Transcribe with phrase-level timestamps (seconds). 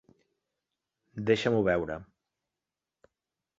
[1.29, 1.99] Deixa-m'ho veure!